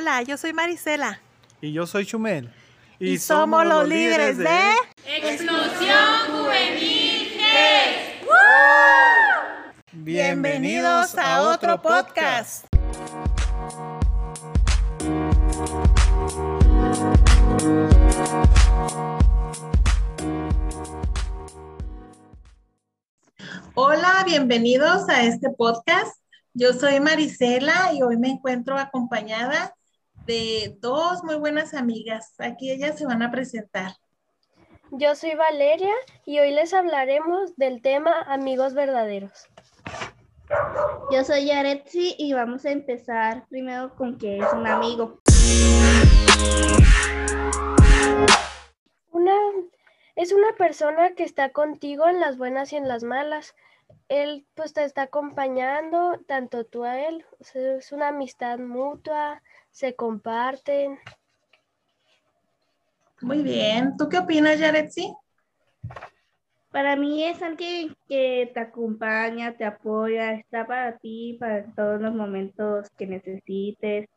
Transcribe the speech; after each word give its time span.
Hola, 0.00 0.22
yo 0.22 0.36
soy 0.36 0.52
Marisela. 0.52 1.20
Y 1.60 1.72
yo 1.72 1.84
soy 1.84 2.06
Chumel. 2.06 2.52
Y, 3.00 3.18
somos, 3.18 3.66
los 3.66 3.88
líderes 3.88 4.38
de... 4.38 4.46
Explosión 5.04 5.96
Juvenil 6.28 7.32
Bienvenidos 9.90 11.18
a 11.18 11.42
otro 11.42 11.82
podcast. 11.82 12.64
Hola, 23.74 24.22
bienvenidos 24.24 25.08
a 25.08 25.24
este 25.24 25.50
podcast. 25.50 26.16
Yo 26.54 26.72
soy 26.72 27.00
Marisela 27.00 27.92
y 27.94 28.02
hoy 28.02 28.16
me 28.16 28.28
encuentro 28.28 28.78
acompañada 28.78 29.74
de 30.28 30.76
dos 30.80 31.24
muy 31.24 31.36
buenas 31.36 31.72
amigas. 31.72 32.34
Aquí 32.38 32.70
ellas 32.70 32.98
se 32.98 33.06
van 33.06 33.22
a 33.22 33.30
presentar. 33.30 33.92
Yo 34.90 35.14
soy 35.14 35.34
Valeria 35.34 35.94
y 36.26 36.38
hoy 36.38 36.50
les 36.50 36.74
hablaremos 36.74 37.56
del 37.56 37.80
tema 37.80 38.12
amigos 38.26 38.74
verdaderos. 38.74 39.48
Yo 41.10 41.24
soy 41.24 41.46
Yaretsi 41.46 42.14
y 42.18 42.34
vamos 42.34 42.66
a 42.66 42.72
empezar 42.72 43.46
primero 43.48 43.94
con 43.96 44.18
qué 44.18 44.36
es 44.36 44.52
un 44.52 44.66
amigo. 44.66 45.18
Una 49.10 49.34
es 50.14 50.32
una 50.32 50.52
persona 50.58 51.14
que 51.14 51.24
está 51.24 51.52
contigo 51.52 52.06
en 52.06 52.20
las 52.20 52.36
buenas 52.36 52.70
y 52.74 52.76
en 52.76 52.86
las 52.86 53.02
malas. 53.02 53.54
Él 54.08 54.46
pues 54.54 54.72
te 54.72 54.84
está 54.84 55.02
acompañando, 55.02 56.18
tanto 56.26 56.64
tú 56.64 56.84
a 56.84 56.98
él. 57.00 57.24
es 57.54 57.92
una 57.92 58.08
amistad 58.08 58.58
mutua, 58.58 59.42
se 59.70 59.94
comparten. 59.94 60.98
Muy 63.20 63.42
bien. 63.42 63.96
¿Tú 63.96 64.08
qué 64.08 64.18
opinas, 64.18 64.58
Yaretsi? 64.58 65.14
Para 66.70 66.96
mí 66.96 67.24
es 67.24 67.42
alguien 67.42 67.96
que 68.08 68.50
te 68.52 68.60
acompaña, 68.60 69.56
te 69.56 69.64
apoya, 69.64 70.32
está 70.32 70.66
para 70.66 70.96
ti, 70.98 71.36
para 71.40 71.64
todos 71.74 72.00
los 72.00 72.14
momentos 72.14 72.88
que 72.96 73.06
necesites, 73.06 74.08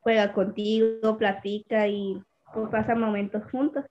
juega 0.00 0.32
contigo, 0.32 1.16
platica 1.18 1.86
y 1.88 2.20
pues, 2.52 2.68
pasa 2.70 2.94
momentos 2.94 3.42
juntos. 3.50 3.84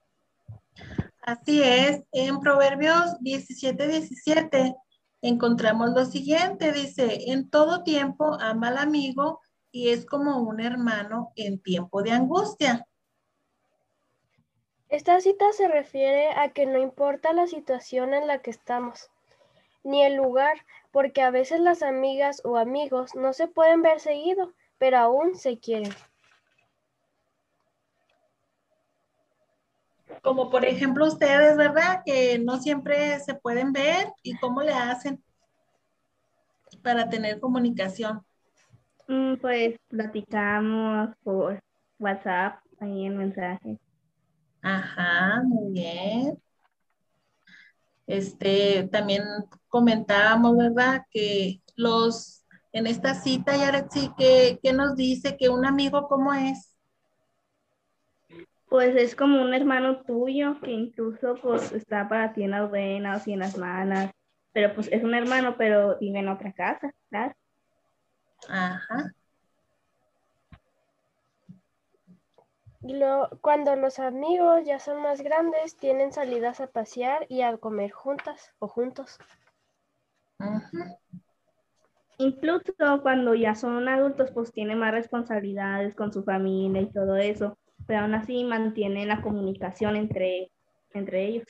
Así 1.22 1.62
es, 1.62 2.04
en 2.12 2.40
Proverbios 2.40 3.20
17, 3.22 3.88
17 3.88 4.76
encontramos 5.22 5.92
lo 5.92 6.06
siguiente, 6.06 6.72
dice, 6.72 7.32
en 7.32 7.50
todo 7.50 7.84
tiempo 7.84 8.38
ama 8.40 8.70
al 8.70 8.78
amigo 8.78 9.42
y 9.72 9.90
es 9.90 10.06
como 10.06 10.40
un 10.40 10.60
hermano 10.60 11.32
en 11.36 11.62
tiempo 11.62 12.02
de 12.02 12.12
angustia. 12.12 12.88
Esta 14.90 15.22
cita 15.22 15.52
se 15.54 15.68
refiere 15.68 16.32
a 16.32 16.50
que 16.50 16.66
no 16.66 16.80
importa 16.80 17.32
la 17.34 17.46
situación 17.46 18.14
en 18.14 18.26
la 18.26 18.42
que 18.42 18.50
estamos, 18.50 19.12
ni 19.84 20.04
el 20.04 20.16
lugar, 20.16 20.66
porque 20.92 21.22
a 21.22 21.30
veces 21.30 21.60
las 21.60 21.84
amigas 21.84 22.42
o 22.44 22.58
amigos 22.58 23.14
no 23.16 23.34
se 23.34 23.48
pueden 23.48 23.84
ver 23.84 24.00
seguido, 24.00 24.54
pero 24.80 24.98
aún 24.98 25.36
se 25.36 25.60
quieren. 25.60 25.94
Como 30.22 30.50
por 30.50 30.66
ejemplo 30.66 31.08
ustedes, 31.08 31.56
¿verdad? 31.58 32.02
Que 32.06 32.40
no 32.40 32.58
siempre 32.60 33.20
se 33.20 33.36
pueden 33.36 33.72
ver 33.72 34.08
y 34.24 34.38
cómo 34.38 34.62
le 34.62 34.74
hacen 34.74 35.24
para 36.84 37.10
tener 37.10 37.40
comunicación. 37.40 38.22
Mm, 39.08 39.36
pues 39.42 39.76
platicamos 39.88 41.10
por 41.24 41.60
WhatsApp, 41.98 42.60
ahí 42.80 43.06
en 43.06 43.18
mensaje. 43.18 43.80
Ajá, 44.62 45.42
muy 45.46 45.74
bien. 45.74 46.38
Este, 48.06 48.88
también 48.92 49.24
comentábamos, 49.68 50.58
¿verdad? 50.58 51.04
Que 51.12 51.62
los, 51.76 52.44
en 52.72 52.88
esta 52.88 53.14
cita, 53.14 53.56
Yaretsi, 53.56 54.12
que, 54.18 54.60
que 54.62 54.74
nos 54.74 54.96
dice 54.96 55.38
que 55.38 55.50
un 55.50 55.66
amigo, 55.66 56.08
¿cómo 56.08 56.34
es? 56.34 56.76
Pues 58.70 58.96
es 58.96 59.16
como 59.16 59.42
un 59.42 59.56
hermano 59.56 60.02
tuyo 60.04 60.60
que 60.62 60.72
incluso 60.72 61.36
pues 61.42 61.72
está 61.72 62.08
para 62.08 62.34
ti 62.34 62.44
en 62.44 62.52
las 62.52 62.70
buenas 62.70 63.28
y 63.28 63.34
en 63.34 63.40
las 63.40 63.58
malas, 63.58 64.12
pero 64.54 64.76
pues 64.76 64.88
es 64.92 65.04
un 65.04 65.16
hermano, 65.16 65.56
pero 65.58 65.98
vive 66.00 66.20
en 66.20 66.28
otra 66.28 66.54
casa, 66.54 66.94
claro. 67.10 67.34
Ajá. 68.48 69.12
Lo, 72.82 73.30
cuando 73.42 73.76
los 73.76 74.00
amigos 74.00 74.66
ya 74.66 74.80
son 74.80 75.02
más 75.02 75.22
grandes, 75.22 75.76
tienen 75.76 76.14
salidas 76.14 76.62
a 76.62 76.68
pasear 76.68 77.26
y 77.28 77.42
a 77.42 77.58
comer 77.58 77.92
juntas 77.92 78.54
o 78.60 78.68
juntos. 78.68 79.18
Incluso 82.20 82.74
cuando 83.02 83.34
ya 83.34 83.56
son 83.56 83.90
adultos, 83.90 84.30
pues 84.32 84.52
tienen 84.52 84.78
más 84.78 84.94
responsabilidades 84.94 85.96
con 85.96 86.14
su 86.14 86.24
familia 86.24 86.82
y 86.82 86.92
todo 86.92 87.18
eso 87.18 87.58
pero 87.90 88.02
aún 88.02 88.14
así 88.14 88.44
mantiene 88.44 89.08
la 89.08 89.20
comunicación 89.24 89.96
entre, 89.96 90.52
entre 90.94 91.26
ellos. 91.26 91.48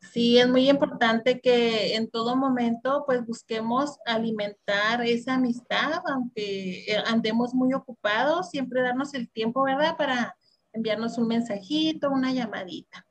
Sí, 0.00 0.38
es 0.38 0.48
muy 0.48 0.70
importante 0.70 1.42
que 1.42 1.96
en 1.96 2.10
todo 2.10 2.34
momento 2.34 3.04
pues 3.04 3.26
busquemos 3.26 3.98
alimentar 4.06 5.04
esa 5.04 5.34
amistad, 5.34 6.00
aunque 6.06 6.84
eh, 6.90 6.96
andemos 7.04 7.52
muy 7.52 7.74
ocupados, 7.74 8.48
siempre 8.48 8.80
darnos 8.80 9.12
el 9.12 9.28
tiempo, 9.28 9.64
¿verdad? 9.64 9.98
Para 9.98 10.34
enviarnos 10.72 11.18
un 11.18 11.28
mensajito, 11.28 12.08
una 12.08 12.32
llamadita. 12.32 13.06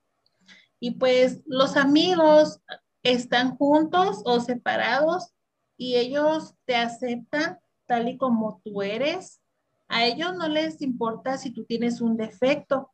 Y 0.79 0.95
pues 0.95 1.43
los 1.45 1.77
amigos 1.77 2.61
están 3.03 3.55
juntos 3.57 4.23
o 4.25 4.39
separados 4.39 5.35
y 5.77 5.97
ellos 5.97 6.55
te 6.65 6.75
aceptan 6.75 7.59
tal 7.85 8.09
y 8.09 8.17
como 8.17 8.59
tú 8.63 8.81
eres, 8.81 9.39
a 9.87 10.05
ellos 10.05 10.35
no 10.35 10.47
les 10.47 10.81
importa 10.81 11.37
si 11.37 11.51
tú 11.51 11.63
tienes 11.65 12.01
un 12.01 12.17
defecto, 12.17 12.91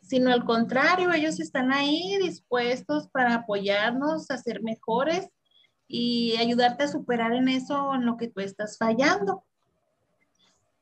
sino 0.00 0.32
al 0.32 0.44
contrario, 0.44 1.12
ellos 1.12 1.40
están 1.40 1.72
ahí 1.72 2.18
dispuestos 2.18 3.08
para 3.08 3.34
apoyarnos 3.34 4.30
a 4.30 4.38
ser 4.38 4.62
mejores 4.62 5.28
y 5.88 6.36
ayudarte 6.38 6.84
a 6.84 6.88
superar 6.88 7.32
en 7.32 7.48
eso, 7.48 7.94
en 7.94 8.06
lo 8.06 8.16
que 8.16 8.28
tú 8.28 8.40
estás 8.40 8.78
fallando. 8.78 9.44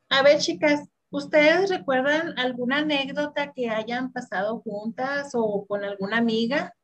A 0.09 0.23
ver, 0.23 0.39
chicas, 0.39 0.89
¿ustedes 1.11 1.71
recuerdan 1.71 2.39
alguna 2.39 2.79
anécdota 2.79 3.53
que 3.53 3.71
hayan 3.71 4.13
pasado 4.13 4.61
juntas 4.61 5.31
o 5.35 5.67
con 5.67 5.85
alguna 5.85 6.19
amiga? 6.19 6.75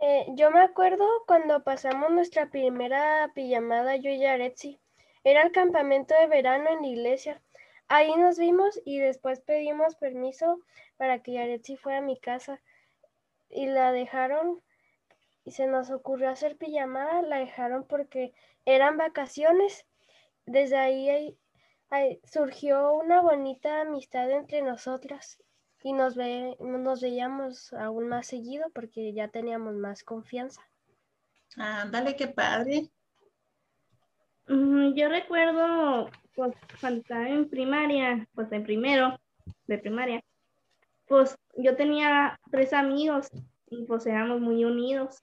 Eh, 0.00 0.26
yo 0.34 0.50
me 0.50 0.60
acuerdo 0.60 1.04
cuando 1.26 1.62
pasamos 1.62 2.10
nuestra 2.10 2.50
primera 2.50 3.30
pijamada 3.34 3.96
yo 3.96 4.10
y 4.10 4.18
Yaretsi. 4.18 4.80
Era 5.24 5.42
el 5.42 5.52
campamento 5.52 6.14
de 6.18 6.26
verano 6.26 6.70
en 6.70 6.82
la 6.82 6.88
iglesia. 6.88 7.40
Ahí 7.94 8.16
nos 8.16 8.38
vimos 8.38 8.80
y 8.86 9.00
después 9.00 9.40
pedimos 9.40 9.96
permiso 9.96 10.60
para 10.96 11.22
que 11.22 11.32
Yaretsi 11.32 11.76
fuera 11.76 11.98
a 11.98 12.00
mi 12.00 12.18
casa 12.18 12.58
y 13.50 13.66
la 13.66 13.92
dejaron 13.92 14.62
y 15.44 15.50
se 15.50 15.66
nos 15.66 15.90
ocurrió 15.90 16.30
hacer 16.30 16.56
pijamada, 16.56 17.20
la 17.20 17.36
dejaron 17.36 17.86
porque 17.86 18.32
eran 18.64 18.96
vacaciones. 18.96 19.84
Desde 20.46 20.78
ahí, 20.78 21.36
surgió 22.24 22.94
una 22.94 23.20
bonita 23.20 23.82
amistad 23.82 24.30
entre 24.30 24.62
nosotras 24.62 25.36
y 25.82 25.92
nos, 25.92 26.16
ve, 26.16 26.56
nos 26.60 27.02
veíamos 27.02 27.74
aún 27.74 28.08
más 28.08 28.26
seguido 28.26 28.70
porque 28.74 29.12
ya 29.12 29.28
teníamos 29.28 29.74
más 29.74 30.02
confianza. 30.02 30.62
Ándale, 31.58 32.16
qué 32.16 32.28
padre. 32.28 32.90
Yo 34.48 35.08
recuerdo 35.10 36.08
pues 36.34 36.54
cuando 36.80 37.00
estaba 37.00 37.28
en 37.28 37.48
primaria, 37.48 38.26
pues 38.34 38.50
en 38.52 38.64
primero 38.64 39.18
de 39.66 39.78
primaria, 39.78 40.22
pues 41.06 41.36
yo 41.56 41.76
tenía 41.76 42.38
tres 42.50 42.72
amigos 42.72 43.28
y 43.70 43.84
pues 43.84 44.06
éramos 44.06 44.40
muy 44.40 44.64
unidos. 44.64 45.22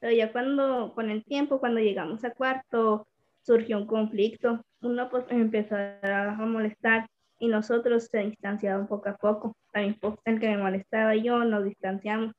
Pero 0.00 0.14
ya 0.14 0.32
cuando, 0.32 0.92
con 0.94 1.10
el 1.10 1.24
tiempo, 1.24 1.58
cuando 1.58 1.80
llegamos 1.80 2.24
a 2.24 2.30
cuarto, 2.30 3.06
surgió 3.42 3.78
un 3.78 3.86
conflicto. 3.86 4.64
Uno 4.80 5.08
pues 5.10 5.24
empezó 5.30 5.76
a 5.76 6.36
molestar 6.40 7.08
y 7.38 7.48
nosotros 7.48 8.08
se 8.10 8.18
distanciaban 8.18 8.86
poco 8.86 9.08
a 9.08 9.16
poco. 9.16 9.56
También 9.72 9.96
pues, 10.00 10.14
el 10.24 10.40
que 10.40 10.48
me 10.48 10.58
molestaba 10.58 11.14
yo 11.16 11.44
nos 11.44 11.64
distanciamos. 11.64 12.34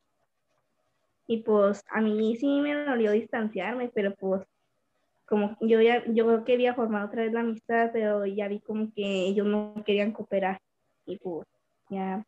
Y 1.27 1.43
pues 1.43 1.83
a 1.91 2.01
mí 2.01 2.35
sí 2.37 2.59
me 2.61 2.73
dolió 2.85 3.11
distanciarme, 3.11 3.91
pero 3.93 4.15
pues 4.15 4.41
como 5.29 5.55
yo 5.61 5.79
ya, 5.79 6.03
yo 6.07 6.43
quería 6.43 6.73
formar 6.73 7.05
otra 7.05 7.21
vez 7.21 7.31
la 7.31 7.41
amistad, 7.41 7.91
pero 7.93 8.25
ya 8.25 8.47
vi 8.47 8.59
como 8.59 8.91
que 8.91 9.27
ellos 9.27 9.45
no 9.45 9.75
querían 9.85 10.11
cooperar 10.11 10.59
y 11.05 11.17
pues 11.17 11.47
ya, 11.89 12.25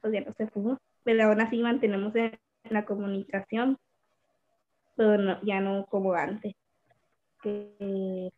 pues 0.00 0.12
ya 0.12 0.20
no 0.20 0.32
se 0.32 0.46
fue. 0.46 0.76
Pero 1.02 1.24
aún 1.24 1.40
así 1.40 1.58
mantenemos 1.58 2.14
en 2.14 2.38
la 2.70 2.84
comunicación, 2.84 3.78
pero 4.94 5.42
ya 5.42 5.60
no 5.60 5.84
como 5.86 6.14
antes, 6.14 6.54
que 7.42 8.30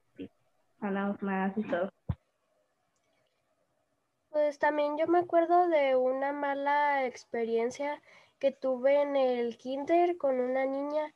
hablamos 0.81 1.23
más 1.23 1.52
y 1.58 1.64
todo. 1.64 1.90
Pues 4.31 4.58
también 4.58 4.97
yo 4.97 5.06
me 5.06 5.19
acuerdo 5.19 5.69
de 5.69 5.97
una 5.97 6.32
mala 6.32 7.05
experiencia 7.05 8.00
que 8.38 8.52
tuve 8.52 9.02
en 9.02 9.17
el 9.17 9.58
kinder 9.58 10.17
con 10.17 10.40
una 10.40 10.64
niña 10.64 11.12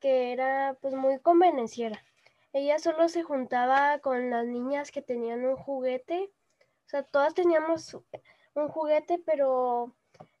que 0.00 0.32
era 0.32 0.76
pues 0.80 0.94
muy 0.94 1.18
convenenciera. 1.20 2.04
Ella 2.52 2.78
solo 2.78 3.08
se 3.08 3.22
juntaba 3.22 3.98
con 4.00 4.30
las 4.30 4.46
niñas 4.46 4.90
que 4.90 5.02
tenían 5.02 5.44
un 5.44 5.56
juguete. 5.56 6.30
O 6.86 6.88
sea, 6.88 7.04
todas 7.04 7.34
teníamos 7.34 7.94
un 8.54 8.68
juguete, 8.68 9.18
pero 9.24 9.94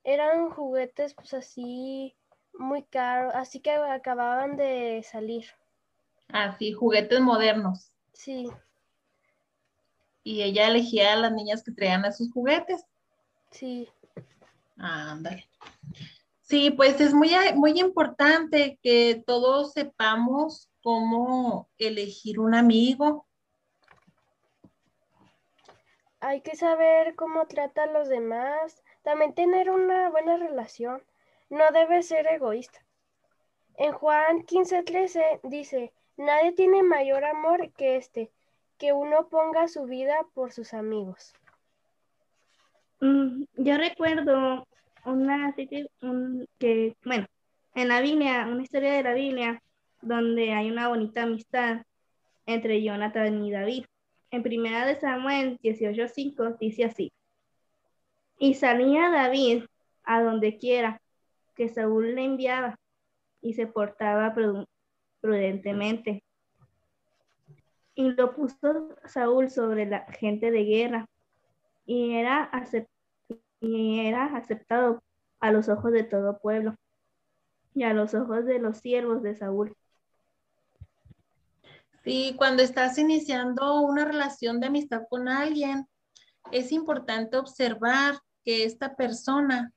eran 0.04 0.50
juguetes 0.50 1.14
pues 1.14 1.34
así 1.34 2.16
muy 2.54 2.82
caros, 2.84 3.32
así 3.34 3.60
que 3.60 3.72
acababan 3.72 4.56
de 4.56 5.02
salir. 5.04 5.46
Ah, 6.28 6.56
sí, 6.58 6.72
juguetes 6.72 7.20
modernos. 7.20 7.92
Sí, 8.12 8.50
Y 10.24 10.42
ella 10.42 10.68
elegía 10.68 11.12
a 11.12 11.16
las 11.16 11.32
niñas 11.32 11.62
que 11.62 11.72
traían 11.72 12.04
esos 12.04 12.30
juguetes. 12.32 12.84
sí. 13.50 13.88
Ándale. 14.78 15.48
Sí, 16.50 16.72
pues 16.72 17.00
es 17.00 17.14
muy, 17.14 17.30
muy 17.54 17.78
importante 17.78 18.80
que 18.82 19.22
todos 19.24 19.72
sepamos 19.72 20.68
cómo 20.82 21.70
elegir 21.78 22.40
un 22.40 22.56
amigo. 22.56 23.28
Hay 26.18 26.40
que 26.40 26.56
saber 26.56 27.14
cómo 27.14 27.46
trata 27.46 27.84
a 27.84 27.92
los 27.92 28.08
demás, 28.08 28.82
también 29.02 29.32
tener 29.32 29.70
una 29.70 30.10
buena 30.10 30.38
relación. 30.38 31.04
No 31.50 31.70
debe 31.70 32.02
ser 32.02 32.26
egoísta. 32.26 32.84
En 33.76 33.92
Juan 33.92 34.44
15:13 34.44 35.42
dice, 35.44 35.92
nadie 36.16 36.50
tiene 36.50 36.82
mayor 36.82 37.26
amor 37.26 37.70
que 37.74 37.94
este, 37.94 38.32
que 38.76 38.92
uno 38.92 39.28
ponga 39.28 39.68
su 39.68 39.84
vida 39.84 40.26
por 40.34 40.50
sus 40.50 40.74
amigos. 40.74 41.32
Mm, 43.00 43.44
yo 43.54 43.76
recuerdo 43.76 44.66
una 45.10 45.54
un- 46.02 46.46
que, 46.58 46.94
bueno, 47.04 47.26
en 47.74 47.88
la 47.88 48.00
Biblia, 48.00 48.46
una 48.50 48.62
historia 48.62 48.92
de 48.92 49.02
la 49.02 49.14
Biblia, 49.14 49.62
donde 50.02 50.52
hay 50.52 50.70
una 50.70 50.88
bonita 50.88 51.22
amistad 51.22 51.82
entre 52.46 52.82
Jonathan 52.82 53.44
y 53.44 53.50
David. 53.50 53.84
En 54.30 54.42
primera 54.42 54.86
de 54.86 54.96
Samuel 54.96 55.58
18:5 55.62 56.56
dice 56.58 56.84
así: 56.84 57.12
Y 58.38 58.54
salía 58.54 59.10
David 59.10 59.64
a 60.04 60.22
donde 60.22 60.56
quiera 60.56 61.00
que 61.54 61.68
Saúl 61.68 62.14
le 62.14 62.24
enviaba, 62.24 62.76
y 63.42 63.54
se 63.54 63.66
portaba 63.66 64.34
pru- 64.34 64.66
prudentemente. 65.20 66.22
Y 67.94 68.12
lo 68.12 68.34
puso 68.34 68.96
Saúl 69.04 69.50
sobre 69.50 69.86
la 69.86 70.06
gente 70.12 70.50
de 70.50 70.64
guerra, 70.64 71.06
y 71.84 72.12
era 72.14 72.50
acep- 72.52 72.86
y 73.60 74.00
era 74.06 74.36
aceptado 74.36 75.02
a 75.38 75.52
los 75.52 75.68
ojos 75.68 75.92
de 75.92 76.04
todo 76.04 76.38
pueblo 76.38 76.76
y 77.74 77.84
a 77.84 77.92
los 77.92 78.14
ojos 78.14 78.44
de 78.46 78.58
los 78.58 78.78
siervos 78.78 79.22
de 79.22 79.36
Saúl. 79.36 79.76
Sí, 82.02 82.34
cuando 82.36 82.62
estás 82.62 82.98
iniciando 82.98 83.80
una 83.82 84.04
relación 84.04 84.58
de 84.58 84.68
amistad 84.68 85.02
con 85.08 85.28
alguien, 85.28 85.86
es 86.50 86.72
importante 86.72 87.36
observar 87.36 88.18
que 88.42 88.64
esta 88.64 88.96
persona 88.96 89.72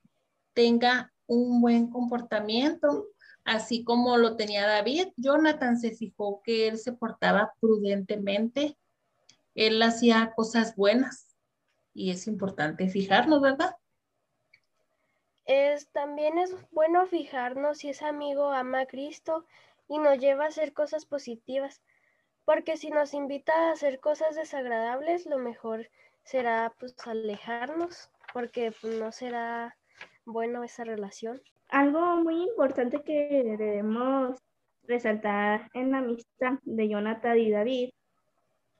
tenga 0.54 1.12
un 1.26 1.60
buen 1.60 1.90
comportamiento, 1.90 3.08
así 3.44 3.84
como 3.84 4.16
lo 4.16 4.36
tenía 4.36 4.66
David. 4.66 5.08
Jonathan 5.16 5.78
se 5.78 5.92
fijó 5.92 6.40
que 6.42 6.68
él 6.68 6.78
se 6.78 6.92
portaba 6.92 7.52
prudentemente, 7.60 8.78
él 9.54 9.80
hacía 9.82 10.32
cosas 10.34 10.74
buenas 10.74 11.23
y 11.94 12.10
es 12.10 12.26
importante 12.26 12.88
fijarnos, 12.88 13.40
¿verdad? 13.40 13.76
Es, 15.46 15.88
también 15.90 16.38
es 16.38 16.54
bueno 16.72 17.06
fijarnos 17.06 17.78
si 17.78 17.90
ese 17.90 18.04
amigo 18.04 18.50
ama 18.50 18.80
a 18.80 18.86
Cristo 18.86 19.46
y 19.88 19.98
nos 19.98 20.18
lleva 20.18 20.44
a 20.44 20.48
hacer 20.48 20.72
cosas 20.72 21.06
positivas, 21.06 21.82
porque 22.44 22.76
si 22.76 22.90
nos 22.90 23.14
invita 23.14 23.52
a 23.52 23.72
hacer 23.72 24.00
cosas 24.00 24.34
desagradables, 24.34 25.26
lo 25.26 25.38
mejor 25.38 25.88
será 26.24 26.74
pues 26.78 26.94
alejarnos, 27.06 28.10
porque 28.32 28.72
pues, 28.80 28.98
no 28.98 29.12
será 29.12 29.76
bueno 30.24 30.64
esa 30.64 30.84
relación. 30.84 31.40
Algo 31.68 32.16
muy 32.16 32.42
importante 32.42 33.02
que 33.02 33.56
debemos 33.58 34.38
resaltar 34.84 35.70
en 35.74 35.92
la 35.92 35.98
amistad 35.98 36.54
de 36.62 36.88
Jonathan 36.88 37.38
y 37.38 37.50
David 37.50 37.90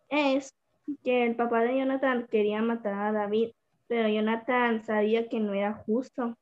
es 0.08 0.55
que 1.02 1.25
el 1.25 1.36
papá 1.36 1.60
de 1.60 1.78
Jonathan 1.78 2.26
quería 2.31 2.62
matar 2.62 2.94
a 2.94 3.12
David, 3.12 3.52
pero 3.86 4.08
Jonathan 4.08 4.84
sabía 4.84 5.28
que 5.28 5.40
no 5.40 5.54
era 5.54 5.75
justo 5.75 6.36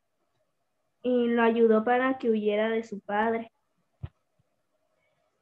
y 1.03 1.29
lo 1.29 1.43
ayudó 1.43 1.85
para 1.85 2.19
que 2.19 2.31
huyera 2.31 2.69
de 2.71 2.85
su 2.85 3.01
padre. 3.01 3.53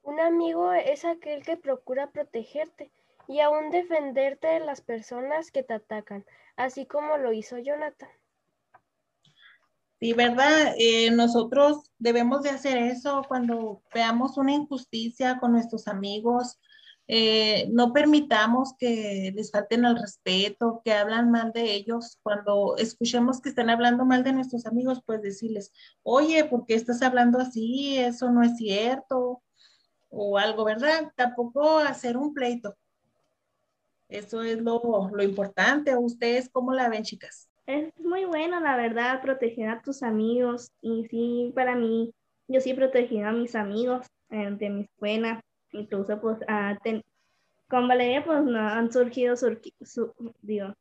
Un 0.02 0.19
amigo 0.20 0.73
es 0.73 1.05
aquel 1.05 1.44
que 1.44 1.56
procura 1.56 2.11
protegerte 2.11 2.91
y 3.29 3.41
aún 3.41 3.70
defenderte 3.70 4.49
de 4.49 4.61
las 4.61 4.81
personas 4.81 5.52
que 5.52 5.62
te 5.62 5.75
atacan, 5.75 6.25
así 6.56 6.87
como 6.87 7.17
lo 7.19 7.32
hizo 7.32 7.58
Jonathan. 7.58 8.08
Sí, 10.00 10.14
¿verdad? 10.14 10.75
Eh, 10.79 11.11
nosotros 11.11 11.93
debemos 11.99 12.43
de 12.43 12.50
hacer 12.50 12.79
eso 12.79 13.23
cuando 13.29 13.82
veamos 13.94 14.38
una 14.38 14.52
injusticia 14.52 15.38
con 15.38 15.52
nuestros 15.52 15.87
amigos. 15.87 16.58
Eh, 17.12 17.69
no 17.73 17.93
permitamos 17.93 18.75
que 18.79 19.33
les 19.35 19.51
falten 19.51 19.85
el 19.85 19.99
respeto, 19.99 20.81
que 20.85 20.93
hablan 20.93 21.33
mal 21.33 21.51
de 21.51 21.75
ellos. 21.75 22.21
Cuando 22.23 22.77
escuchemos 22.77 23.41
que 23.41 23.49
están 23.49 23.69
hablando 23.69 24.05
mal 24.05 24.23
de 24.23 24.33
nuestros 24.33 24.65
amigos, 24.65 25.03
pues 25.05 25.21
decirles, 25.21 25.73
oye, 26.05 26.45
¿por 26.45 26.67
qué 26.67 26.75
estás 26.75 27.03
hablando 27.03 27.41
así? 27.41 27.99
Eso 27.99 28.31
no 28.31 28.45
es 28.45 28.57
cierto. 28.57 29.43
O 30.09 30.39
algo, 30.39 30.62
¿verdad? 30.62 31.11
Tampoco 31.17 31.79
hacer 31.79 32.17
un 32.17 32.33
pleito. 32.33 32.77
Eso 34.09 34.43
es 34.43 34.61
lo, 34.61 35.11
lo 35.12 35.23
importante. 35.25 35.97
¿Ustedes 35.97 36.49
cómo 36.49 36.73
la 36.75 36.89
ven, 36.89 37.03
chicas? 37.03 37.49
Es 37.67 37.93
muy 37.99 38.25
bueno, 38.25 38.61
la 38.61 38.77
verdad, 38.77 39.21
proteger 39.21 39.69
a 39.69 39.83
tus 39.83 40.05
amigos. 40.05 40.71
Y 40.81 41.07
sí, 41.11 41.53
para 41.57 41.75
mí, 41.75 42.15
yo 42.47 42.61
sí 42.61 42.71
he 42.71 42.75
protegido 42.77 43.27
a 43.27 43.33
mis 43.33 43.57
amigos 43.57 44.07
eh, 44.31 44.57
de 44.57 44.71
mi 44.71 44.83
escuela. 44.83 45.41
Incluso, 45.73 46.21
pues, 46.21 46.39
a 46.49 46.77
ten- 46.83 47.03
con 47.69 47.89
Valeria, 47.89 48.25
pues, 48.25 48.43
no 48.45 48.59
han 48.61 48.93
surgido 48.93 49.35
surqui- 49.37 49.75
su- 49.85 50.12
digo, 50.43 50.75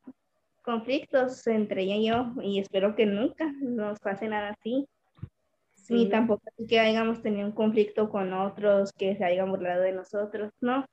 conflictos 0.62 1.46
entre 1.46 1.82
ella 1.82 1.96
y 1.96 2.08
yo. 2.08 2.32
Y 2.42 2.58
espero 2.60 2.94
que 2.96 3.06
nunca 3.06 3.52
nos 3.60 3.98
pase 4.00 4.28
nada 4.28 4.50
así. 4.50 4.86
Ni 5.88 6.08
tampoco 6.08 6.42
que 6.68 6.78
hayamos 6.78 7.20
tenido 7.22 7.46
un 7.46 7.52
conflicto 7.52 8.08
con 8.10 8.32
otros, 8.32 8.92
que 8.92 9.16
se 9.16 9.24
hayan 9.24 9.50
burlado 9.50 9.82
de 9.82 9.92
nosotros, 9.92 10.52
¿no? 10.60 10.84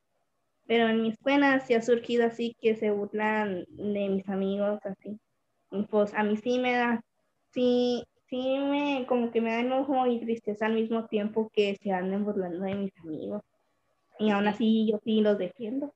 Pero 0.65 0.89
en 0.89 1.01
mi 1.01 1.09
escuela 1.09 1.59
sí 1.59 1.73
ha 1.75 1.81
surgido 1.81 2.25
así 2.25 2.55
que 2.59 2.75
se 2.75 2.91
burlan 2.91 3.65
de 3.69 4.09
mis 4.09 4.27
amigos, 4.29 4.79
así. 4.85 5.19
Y 5.71 5.83
pues 5.83 6.13
a 6.13 6.23
mí 6.23 6.37
sí 6.37 6.59
me 6.59 6.73
da, 6.73 7.01
sí, 7.51 8.03
sí 8.27 8.57
me, 8.59 9.05
como 9.07 9.31
que 9.31 9.41
me 9.41 9.51
da 9.51 9.59
enojo 9.61 10.07
y 10.07 10.19
tristeza 10.19 10.65
al 10.67 10.73
mismo 10.73 11.07
tiempo 11.07 11.49
que 11.53 11.75
se 11.81 11.91
anden 11.91 12.25
burlando 12.25 12.65
de 12.65 12.75
mis 12.75 12.97
amigos. 12.99 13.41
Y 14.19 14.31
aún 14.31 14.47
así 14.47 14.89
yo 14.91 14.99
sí 15.03 15.21
los 15.21 15.37
defiendo. 15.37 15.93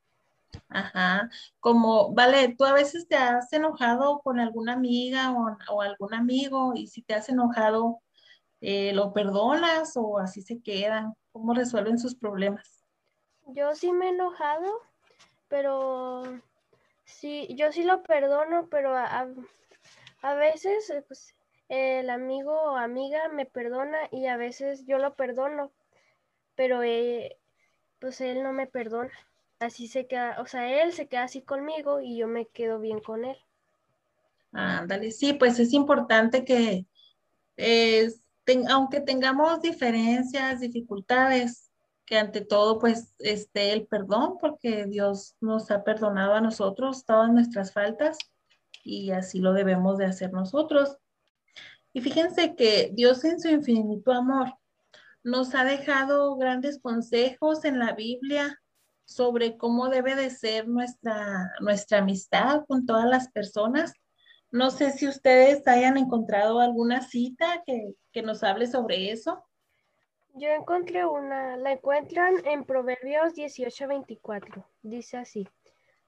Ajá, 0.69 1.29
como, 1.59 2.13
vale, 2.13 2.55
tú 2.57 2.65
a 2.65 2.73
veces 2.73 3.07
te 3.07 3.15
has 3.15 3.51
enojado 3.53 4.19
con 4.21 4.39
alguna 4.39 4.73
amiga 4.73 5.31
o, 5.33 5.57
o 5.73 5.81
algún 5.81 6.13
amigo 6.13 6.73
y 6.75 6.87
si 6.87 7.01
te 7.03 7.13
has 7.13 7.29
enojado, 7.29 8.01
eh, 8.61 8.93
¿lo 8.93 9.13
perdonas 9.13 9.93
o 9.97 10.19
así 10.19 10.41
se 10.41 10.61
quedan? 10.61 11.13
¿Cómo 11.31 11.53
resuelven 11.53 11.99
sus 11.99 12.15
problemas? 12.15 12.85
Yo 13.47 13.75
sí 13.75 13.91
me 13.91 14.07
he 14.07 14.09
enojado, 14.09 14.67
pero 15.49 16.23
sí, 17.05 17.47
yo 17.55 17.71
sí 17.71 17.83
lo 17.83 18.03
perdono, 18.03 18.67
pero 18.69 18.95
a, 18.97 19.27
a- 20.23 20.35
veces 20.35 20.89
eh, 20.91 21.03
pues, 21.07 21.35
el 21.69 22.09
amigo 22.09 22.53
o 22.53 22.77
amiga 22.77 23.29
me 23.29 23.45
perdona 23.45 23.99
y 24.11 24.27
a 24.27 24.37
veces 24.37 24.85
yo 24.87 24.97
lo 24.99 25.15
perdono, 25.15 25.71
pero 26.55 26.83
eh, 26.83 27.37
pues 28.01 28.19
él 28.19 28.43
no 28.43 28.51
me 28.51 28.67
perdona. 28.67 29.11
Así 29.59 29.87
se 29.87 30.07
queda, 30.07 30.41
o 30.41 30.47
sea, 30.47 30.83
él 30.83 30.91
se 30.91 31.07
queda 31.07 31.23
así 31.23 31.43
conmigo 31.43 32.01
y 32.01 32.17
yo 32.17 32.27
me 32.27 32.47
quedo 32.47 32.79
bien 32.79 32.99
con 32.99 33.23
él. 33.23 33.37
Ándale, 34.51 35.11
sí, 35.11 35.33
pues 35.33 35.59
es 35.59 35.71
importante 35.71 36.43
que, 36.43 36.87
eh, 37.57 38.11
aunque 38.69 38.99
tengamos 38.99 39.61
diferencias, 39.61 40.59
dificultades, 40.59 41.71
que 42.05 42.17
ante 42.17 42.41
todo 42.41 42.79
pues 42.79 43.13
esté 43.19 43.71
el 43.71 43.85
perdón, 43.85 44.37
porque 44.41 44.85
Dios 44.87 45.35
nos 45.39 45.69
ha 45.69 45.83
perdonado 45.83 46.33
a 46.33 46.41
nosotros 46.41 47.05
todas 47.05 47.31
nuestras 47.31 47.71
faltas 47.71 48.17
y 48.83 49.11
así 49.11 49.39
lo 49.39 49.53
debemos 49.53 49.99
de 49.99 50.05
hacer 50.05 50.33
nosotros. 50.33 50.97
Y 51.93 52.01
fíjense 52.01 52.55
que 52.55 52.89
Dios 52.93 53.23
en 53.23 53.39
su 53.39 53.47
infinito 53.47 54.11
amor 54.11 54.55
nos 55.23 55.53
ha 55.55 55.63
dejado 55.63 56.35
grandes 56.35 56.79
consejos 56.79 57.65
en 57.65 57.79
la 57.79 57.93
Biblia 57.93 58.59
sobre 59.05 59.57
cómo 59.57 59.89
debe 59.89 60.15
de 60.15 60.29
ser 60.29 60.67
nuestra, 60.67 61.51
nuestra 61.59 61.99
amistad 61.99 62.63
con 62.67 62.85
todas 62.85 63.05
las 63.05 63.29
personas. 63.29 63.93
No 64.51 64.71
sé 64.71 64.91
si 64.91 65.07
ustedes 65.07 65.67
hayan 65.67 65.97
encontrado 65.97 66.59
alguna 66.59 67.01
cita 67.01 67.63
que, 67.65 67.93
que 68.11 68.21
nos 68.21 68.43
hable 68.43 68.67
sobre 68.67 69.11
eso. 69.11 69.43
Yo 70.33 70.49
encontré 70.49 71.05
una, 71.05 71.57
la 71.57 71.73
encuentran 71.73 72.45
en 72.45 72.63
Proverbios 72.63 73.33
18:24. 73.35 74.65
Dice 74.81 75.17
así, 75.17 75.47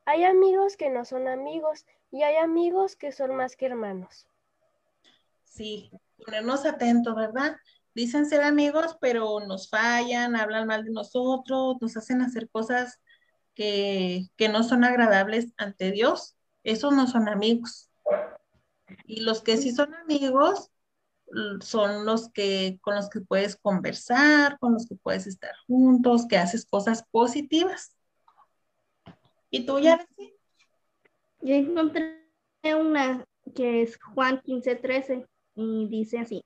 hay 0.06 0.24
amigos 0.24 0.78
que 0.78 0.90
no 0.90 1.04
son 1.04 1.28
amigos 1.28 1.86
y 2.10 2.24
hay 2.24 2.38
amigos 2.38 2.96
que 2.96 3.12
son 3.12 3.36
más 3.36 3.56
que 3.56 3.66
hermanos. 3.66 4.28
Sí, 5.44 5.92
ponernos 6.26 6.66
atentos, 6.66 7.16
¿verdad? 7.16 7.58
Dicen 7.96 8.26
ser 8.26 8.42
amigos, 8.42 8.98
pero 9.00 9.40
nos 9.42 9.70
fallan, 9.70 10.36
hablan 10.36 10.68
mal 10.68 10.84
de 10.84 10.92
nosotros, 10.92 11.78
nos 11.80 11.96
hacen 11.96 12.22
hacer 12.22 12.50
cosas 12.50 13.00
que, 13.54 14.28
que 14.36 14.50
no 14.50 14.64
son 14.64 14.84
agradables 14.84 15.54
ante 15.58 15.92
Dios. 15.92 16.36
Esos 16.64 16.94
no 16.94 17.08
son 17.08 17.30
amigos. 17.30 17.90
Y 19.06 19.22
los 19.22 19.42
que 19.42 19.58
sí 19.58 19.72
son 19.72 19.94
amigos 19.96 20.72
son 21.62 22.06
los 22.06 22.30
que 22.30 22.80
con 22.82 22.96
los 22.96 23.10
que 23.10 23.22
puedes 23.22 23.56
conversar, 23.56 24.60
con 24.60 24.74
los 24.74 24.88
que 24.88 24.96
puedes 24.96 25.28
estar 25.28 25.56
juntos, 25.68 26.28
que 26.28 26.38
haces 26.38 26.66
cosas 26.66 27.06
positivas. 27.12 27.96
¿Y 29.50 29.66
tú, 29.66 29.80
ya 29.80 30.06
Yo 31.42 31.56
encontré 31.56 32.24
una 32.64 33.26
que 33.56 33.82
es 33.82 34.00
Juan 34.02 34.42
15:13 34.42 35.28
y 35.56 35.88
dice 35.88 36.20
así: 36.20 36.44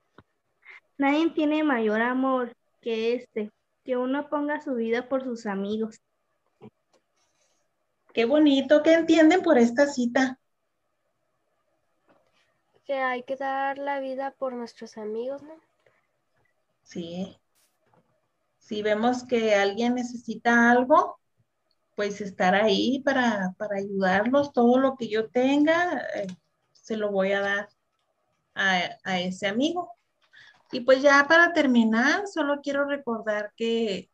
Nadie 0.98 1.30
tiene 1.32 1.64
mayor 1.64 2.02
amor 2.02 2.56
que 2.82 3.16
este, 3.16 3.52
que 3.84 3.98
uno 3.98 4.30
ponga 4.30 4.62
su 4.62 4.76
vida 4.76 5.08
por 5.10 5.24
sus 5.24 5.46
amigos. 5.46 6.02
Qué 8.14 8.26
bonito, 8.26 8.82
¿qué 8.84 8.94
entienden 8.94 9.42
por 9.42 9.58
esta 9.58 9.86
cita? 9.88 10.40
que 12.88 12.94
hay 12.94 13.24
que 13.24 13.36
dar 13.36 13.78
la 13.78 14.00
vida 14.00 14.34
por 14.40 14.54
nuestros 14.54 14.98
amigos, 14.98 15.44
¿no? 15.44 15.56
Sí. 16.84 17.38
Si 18.60 18.82
vemos 18.82 19.26
que 19.26 19.56
alguien 19.56 19.96
necesita 19.96 20.72
algo, 20.72 21.20
pues 21.96 22.22
estar 22.22 22.56
ahí 22.56 23.02
para, 23.04 23.54
ayudarlos. 23.76 24.54
Todo 24.54 24.80
lo 24.80 24.96
que 24.96 25.10
yo 25.10 25.30
tenga, 25.30 26.02
eh, 26.16 26.28
se 26.72 26.96
lo 26.96 27.12
voy 27.12 27.34
a 27.34 27.42
dar 27.42 27.70
a, 28.56 28.80
a 29.04 29.20
ese 29.20 29.48
amigo. 29.48 29.97
Y 30.72 30.82
pues 30.82 31.02
ya 31.02 31.26
para 31.28 31.54
terminar, 31.54 32.28
solo 32.28 32.62
quiero 32.62 32.86
recordar 32.86 33.54
que 33.56 34.10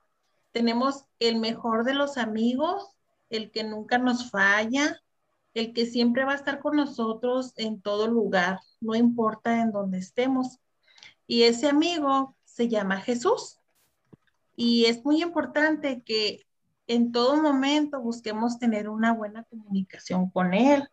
tenemos 0.52 1.06
el 1.20 1.40
mejor 1.40 1.84
de 1.84 1.96
los 1.96 2.18
amigos, 2.18 2.92
el 3.30 3.52
que 3.52 3.64
nunca 3.64 3.98
nos 3.98 4.30
falla, 4.30 5.02
el 5.54 5.74
que 5.74 5.86
siempre 5.86 6.26
va 6.26 6.34
a 6.34 6.36
estar 6.36 6.60
con 6.60 6.76
nosotros 6.76 7.54
en 7.58 7.82
todo 7.82 8.08
lugar, 8.08 8.60
no 8.82 8.96
importa 8.96 9.62
en 9.62 9.72
dónde 9.72 9.98
estemos. 10.00 10.60
Y 11.28 11.44
ese 11.44 11.70
amigo 11.70 12.36
se 12.44 12.68
llama 12.68 13.02
Jesús. 13.02 13.60
Y 14.56 14.86
es 14.86 15.04
muy 15.04 15.22
importante 15.22 16.04
que 16.04 16.46
en 16.88 17.12
todo 17.12 17.42
momento 17.42 18.00
busquemos 18.00 18.60
tener 18.60 18.90
una 18.90 19.14
buena 19.14 19.44
comunicación 19.46 20.30
con 20.30 20.54
Él, 20.54 20.88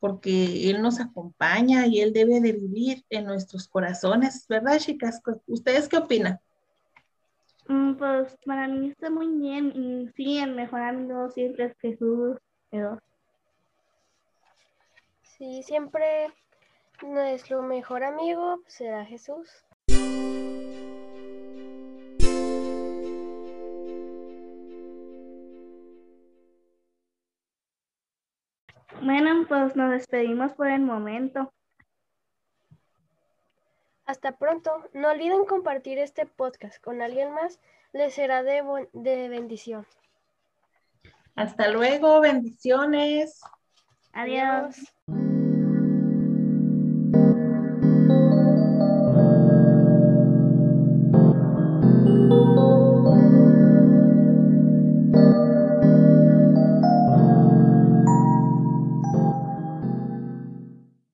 porque 0.00 0.70
Él 0.70 0.82
nos 0.82 0.98
acompaña 0.98 1.86
y 1.86 2.00
Él 2.00 2.12
debe 2.12 2.40
de 2.40 2.52
vivir 2.52 3.04
en 3.10 3.26
nuestros 3.26 3.68
corazones, 3.68 4.46
¿verdad, 4.48 4.78
chicas? 4.78 5.22
¿Ustedes 5.46 5.88
qué 5.88 5.98
opinan? 5.98 6.40
Mm, 7.68 7.94
pues 7.94 8.36
para 8.44 8.66
mí 8.66 8.88
está 8.88 9.10
muy 9.10 9.28
bien. 9.28 10.12
Sí, 10.16 10.38
el 10.38 10.54
mejor 10.54 10.80
amigo 10.80 11.30
siempre 11.30 11.66
es 11.66 11.76
Jesús. 11.78 12.38
Sí, 15.22 15.62
siempre 15.62 16.32
nuestro 17.02 17.62
mejor 17.62 18.02
amigo 18.02 18.60
será 18.66 19.04
Jesús. 19.04 19.48
Pues 29.50 29.74
nos 29.74 29.90
despedimos 29.90 30.52
por 30.52 30.68
el 30.68 30.80
momento. 30.80 31.52
Hasta 34.06 34.38
pronto. 34.38 34.88
No 34.92 35.10
olviden 35.10 35.44
compartir 35.44 35.98
este 35.98 36.24
podcast 36.24 36.80
con 36.80 37.02
alguien 37.02 37.34
más. 37.34 37.58
Les 37.92 38.14
será 38.14 38.44
de, 38.44 38.62
de 38.92 39.28
bendición. 39.28 39.84
Hasta 41.34 41.66
luego. 41.68 42.20
Bendiciones. 42.20 43.40
Adiós. 44.12 44.76